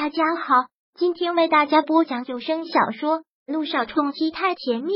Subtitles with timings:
[0.00, 0.54] 大家好，
[0.94, 4.92] 今天为大家播讲有声小说《路上冲击太甜蜜》。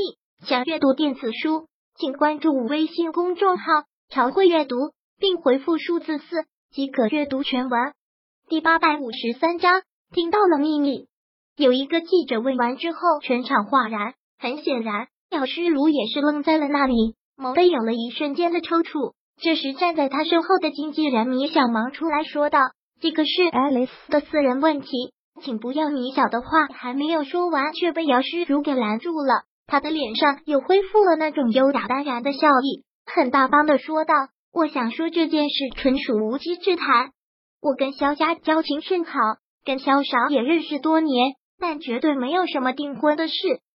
[0.47, 3.65] 想阅读电子书，请关注微信公众号
[4.07, 4.77] “朝会阅读”，
[5.19, 7.91] 并回复数字四即可阅读全文。
[8.47, 9.81] 第八百五十三章，
[10.13, 11.09] 听到了秘密。
[11.57, 14.13] 有一个记者问完之后，全场哗然。
[14.39, 19.11] 很显然，姚诗如也是愣在了那里，眸被有了一瞬间的抽搐。
[19.41, 22.61] 这时，站在他身后的经纪人米小芒出来说道。
[23.03, 24.87] 这个是 Alice 的私人问题，
[25.41, 25.89] 请不要。
[25.89, 29.43] 米小的话还没有说完，却被姚诗如给拦住了。
[29.67, 34.13] 他的脸上又恢复了那种优雅淡然的笑意，很大方的说道
[34.55, 37.09] ：“我想说这件事纯属无稽之谈。
[37.61, 39.11] 我跟萧家交情甚好，
[39.65, 43.33] 跟萧少也认识多年，但绝对没有什么订婚的事。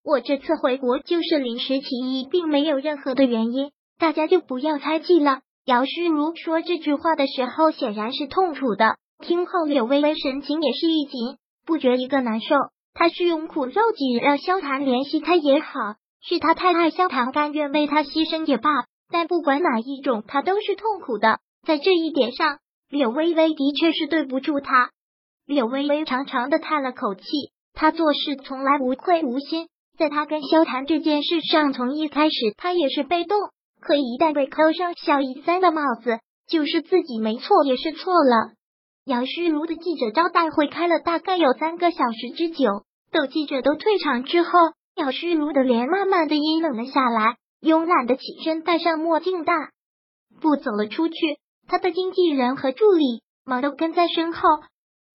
[0.05, 8.97] 我这次回国就是临时起意，并没有任何的原因，大家就不要猜忌了。”姚诗如说这句话的时候，显然是痛楚的。
[9.21, 12.57] 听后，柳微微神情也是一紧，不觉一个难受。
[12.93, 15.71] 他是用苦肉计让萧谈联系他也好，
[16.21, 18.71] 是他太爱萧谈，甘愿为他牺牲也罢。
[19.11, 21.39] 但不管哪一种，他都是痛苦的。
[21.67, 24.91] 在这一点上，柳微微的确是对不住他。
[25.47, 27.23] 柳微微长长的叹了口气，
[27.73, 33.39] 他做事从来无愧无心，在他跟萧谈这件事上，从一开始他也是被动，
[33.81, 38.53] 可一旦被扣上小一三的帽子，就是自己没错也是错了。
[39.07, 44.59] 姚诗如的记者招待会开了大概有三个小时之久，等记者都退场之后，
[44.97, 49.53] 姚诗如的脸慢慢的阴冷了下来，慵懒的起身，戴上墨镜，大
[50.41, 51.15] 步走了出去。
[51.69, 54.41] 他的经纪人和助理忙都跟在身后。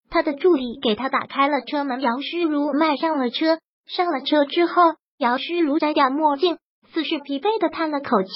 [0.08, 3.58] 他的助理给他打开了车门，姚诗如迈上了车。
[3.86, 4.82] 上了车之后，
[5.18, 6.58] 姚诗如摘掉墨镜，
[6.92, 8.30] 似是疲惫的叹了口气，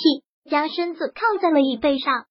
[0.51, 2.25] 将身子靠在了椅背上。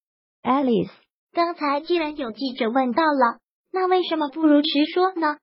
[0.43, 0.91] Alice。
[1.33, 3.39] 刚才既然有记者问到了，
[3.71, 5.37] 那为什么不如实说呢？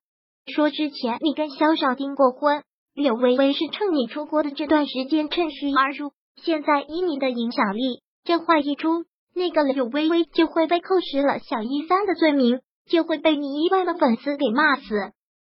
[0.47, 6.13] 说之前你跟肖少订过婚，柳微微是趁你出国的这段时间趁虚而入。
[6.41, 9.03] 现在以你的影响力，这话一出，
[9.35, 15.11] 那个柳微微就会被扣实了小一三的罪名，就会被你亿万的粉丝给骂死。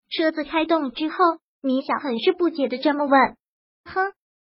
[0.09, 1.15] 车子开动之后，
[1.61, 3.35] 米小很是不解的这么问
[3.83, 4.13] ：“哼。”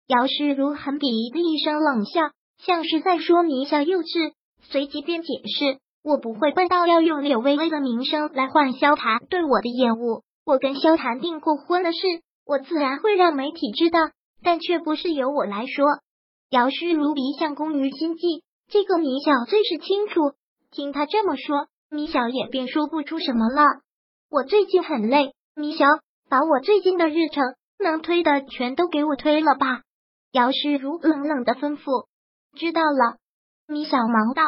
[0.09, 4.33] 姚诗如很鄙夷的一声冷笑，像是在说米小幼稚。
[4.71, 10.23] 随即便解释：“我不会笨到要用柳微微的名声来换萧谈对我的厌恶。
[10.45, 11.99] 我跟萧谈订过婚的事，
[12.45, 14.01] 我自然会让媒体知道，
[14.43, 15.85] 但却不是由我来说。”
[16.51, 20.33] 姚诗如一向工于心计，这个米小最是清楚。
[20.71, 23.63] 听他这么说，米小也便说不出什么了。
[24.31, 25.87] 我最近很累，米小，
[26.29, 27.43] 把我最近的日程
[27.79, 29.83] 能推的全都给我推了吧。
[30.33, 32.07] 姚诗如冷冷的吩咐
[32.57, 33.17] ：“知道了。”
[33.69, 34.43] 米小忙道：“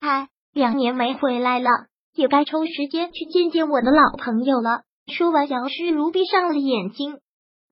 [0.00, 1.70] 哎，两年没回来了，
[2.14, 7.18] 也该抽时间去见见我的老朋友了。”说完，姚诗如闭上了眼睛。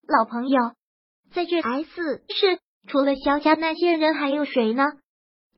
[0.09, 0.72] 老朋友，
[1.32, 4.84] 在这 S 市，除了萧家那些人，还有谁呢？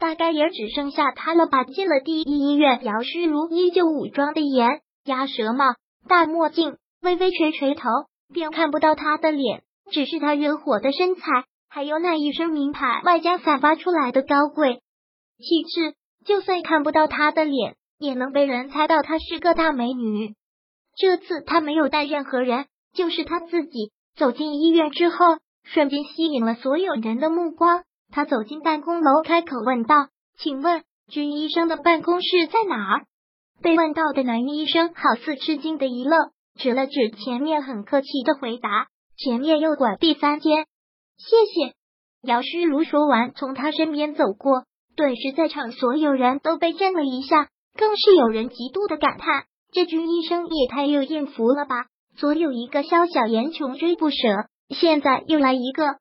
[0.01, 1.63] 大概也只剩下他了吧。
[1.65, 5.75] 进了第一医院，姚诗如依旧武装的严，鸭舌帽、
[6.09, 7.89] 大墨镜，微微垂垂头，
[8.33, 14.81] 便看不到他的脸，只是他热火的身材，还有那一身名牌，外加散发出来的高贵。
[15.41, 20.35] 气质，就算看不到她的脸，也能被人猜到她是个大美女。
[20.97, 27.83] 这次她没有带任何人，就是她自己走进医院之后，瞬间吸引了所有人的目光。
[28.13, 30.09] 她走进办公楼，开口问道
[30.39, 33.07] ：“请问军医生的办公室在哪儿？”
[33.63, 40.67] 被问到的男医生好似吃惊的一愣，指了指前面，很客气的回答：“前面右拐第三间。”
[41.17, 41.75] 谢谢。
[42.23, 44.65] 姚诗如说完，从他身边走过。
[44.97, 51.87] 顿时，在场所有人都被震了一下，更是有人极度的感叹：这军医生也太有艳福了吧！
[52.17, 54.17] 左有一个萧小言穷追不舍，
[54.69, 55.97] 现在又来一个。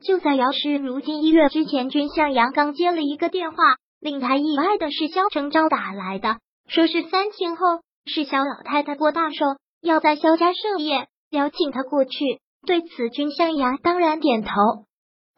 [0.00, 3.56] 就在姚诗如今医院之前，军向阳刚接了一个电话，
[4.00, 6.38] 令他意外的是萧成章打来的，
[6.68, 7.66] 说是三天后
[8.06, 9.44] 是萧老太太过大寿，
[9.82, 12.10] 要在萧家设宴，邀请他过去。
[12.66, 14.50] 对此，军向阳当然点头。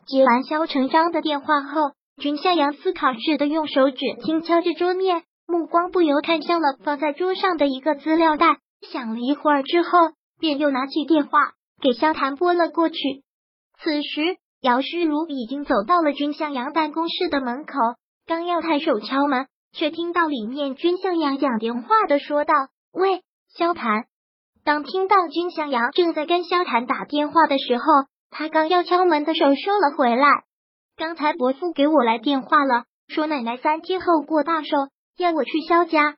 [0.06, 1.92] 接完萧成章的电话后。
[2.20, 8.58] 君向阳思考似的用手指轻敲着桌面，目光不由看向了放在桌上的一个资料袋。
[8.92, 9.88] 想了一会儿之后，
[10.38, 12.96] 便又拿起电话给萧谈拨了过去。
[13.82, 17.72] 此时，姚诗如已经走到了君向阳办公室的门口，
[18.26, 22.54] 刚要抬手敲门，却听到里面君向阳讲电话的说道
[22.92, 24.04] ：“喂，萧谈。”
[24.62, 27.84] 当听到君向阳正在跟萧谈打电话的时候，
[28.30, 30.26] 他刚要敲门的手收了回来。
[31.00, 34.68] 刚才伯父给我来电话了，说奶奶三天后过大寿，
[35.16, 36.16] 要我去萧家。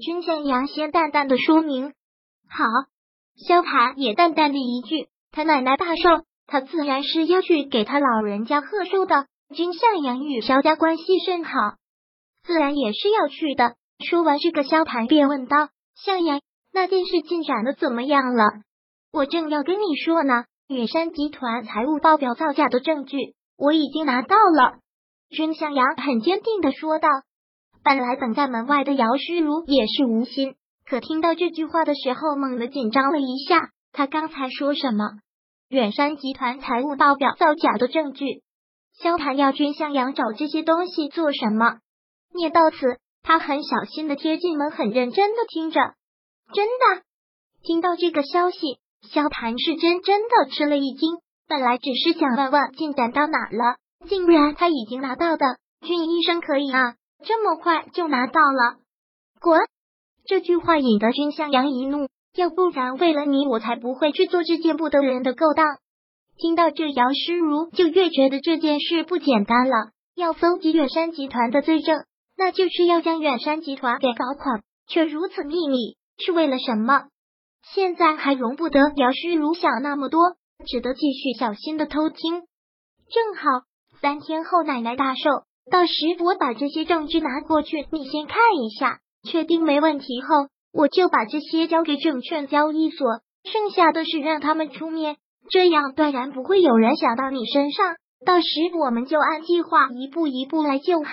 [0.00, 1.92] 君向阳先淡淡的说明。
[2.48, 2.64] 好。
[3.44, 9.26] 萧盘也淡淡的一句：“他奶奶大寿，他自然是要去给他老人家贺寿的。
[9.52, 11.50] 君向阳与萧家关系甚好，
[12.44, 13.74] 自然也是要去的。”
[14.08, 15.70] 说完这个，萧盘便问道
[16.04, 16.40] ：“向阳，
[16.72, 18.44] 那件事进展的怎么样了？
[19.12, 20.44] 我正要跟你说呢。
[20.68, 24.78] 远山集团财务报表造假的证据，我已经拿到了。”
[25.30, 27.08] 君向阳很坚定的说道。
[27.84, 30.54] 本来等在门外的姚诗如也是无心。
[30.84, 33.70] 可听到这句话的时候，猛地紧张了一下。
[33.92, 35.04] 他刚才说什么？
[35.68, 38.42] 远山集团财务报表造假的证据？
[38.98, 41.78] 萧谭要君向阳找这些东西做什么？
[42.34, 42.76] 念到此，
[43.22, 45.80] 他很小心的贴近门，很认真的听着。
[46.52, 47.02] 真的，
[47.62, 48.58] 听到这个消息，
[49.10, 51.18] 萧谭是真真的吃了一惊。
[51.50, 53.74] 本来只是想问问进展到哪了，
[54.06, 55.58] 竟然他已经拿到的。
[55.80, 56.94] 君医生可以啊，
[57.24, 58.76] 这么快就拿到了？
[59.40, 59.58] 滚！
[60.24, 62.06] 这句话引得君向阳一怒，
[62.36, 65.66] 要不然为了你，我才不会去做这件不得人的勾当。
[66.36, 69.90] 听到这，姚诗如就越觉得这件事不简单了。
[70.14, 72.04] 要搜集远山集团的罪证，
[72.36, 77.06] 那就是要将远山集团给搞垮，却如此秘密，是为了什么？
[77.74, 80.36] 现在还容不得姚诗如想那么多，
[80.66, 82.42] 只得继续小心的偷听。
[83.10, 83.42] 正好
[84.00, 85.30] 三天后奶奶大寿，
[85.70, 89.00] 到时我把这些证据拿过去，你先看一下。
[89.22, 93.06] 确定没问题后，我就把这些交给证券交易所，
[93.44, 95.18] 剩下的是让他们出面，
[95.50, 97.96] 这样断然不会有人想到你身上。
[98.24, 98.46] 到时
[98.78, 101.10] 我们就按计划一步一步来就好。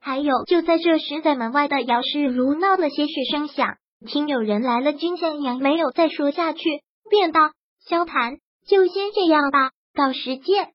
[0.00, 3.76] 还有，就在这时，在门外的姚世如闹了些许声响，
[4.06, 4.92] 听有人来了。
[4.92, 6.60] 金向阳没有再说下去，
[7.08, 7.40] 便道
[7.88, 10.70] ：“萧谈，就先这样吧，到时见。”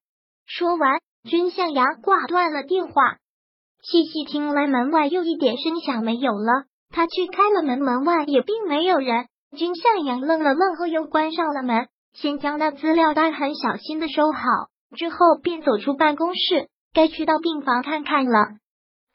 [0.48, 3.18] 说完，君向阳挂断了电话。
[3.84, 6.66] 细细听来，门外又一点声响没有了。
[6.90, 9.28] 他去开了门，门外也并没有人。
[9.58, 14.42] 君向阳愣了愣后，又关上了门，先将那资料袋很小心的收好，
[14.96, 18.58] 之后便走出办公室，该去到病房看看了。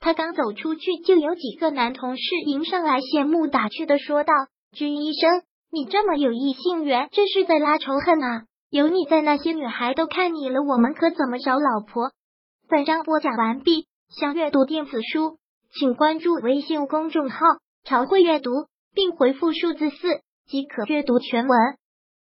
[0.01, 4.33] 他刚走出去，就有几个男同事迎上来，羡慕打趣的说道
[4.73, 8.43] ：“君医生，你这么有异性缘，这是在拉仇恨啊？
[8.71, 12.13] 有你在，那些女孩都看你了，我们可怎么找老婆？”
[12.69, 15.39] 本章播讲完毕，想阅读电子书，
[15.73, 17.39] 请关注微信公众号。
[17.85, 18.51] 朝会阅读，
[18.93, 21.57] 并回复数字四即可阅读全文。